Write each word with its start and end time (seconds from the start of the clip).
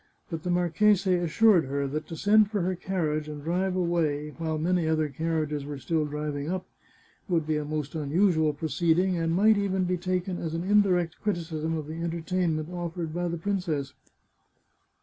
But 0.31 0.41
the 0.41 0.49
marchese 0.49 1.13
assured 1.13 1.65
her 1.65 1.85
that 1.85 2.07
to 2.07 2.15
send 2.15 2.49
for 2.49 2.61
her 2.61 2.73
carriage 2.73 3.27
and 3.27 3.43
drive 3.43 3.75
away, 3.75 4.33
while 4.39 4.57
many 4.57 4.87
other 4.87 5.09
carriages 5.09 5.63
were 5.63 5.77
still 5.77 6.05
driving 6.07 6.49
up, 6.49 6.65
would 7.29 7.45
be 7.45 7.55
a 7.55 7.63
most 7.65 7.93
unusual 7.93 8.51
proceeding, 8.51 9.15
and 9.15 9.31
might 9.35 9.57
even 9.59 9.83
be 9.83 9.97
taken 9.97 10.39
as 10.39 10.55
an 10.55 10.63
indirect 10.63 11.21
criticism 11.21 11.77
of 11.77 11.85
the 11.85 12.01
entertainment 12.01 12.73
offered 12.73 13.13
by 13.13 13.27
the 13.27 13.37
princess. 13.37 13.93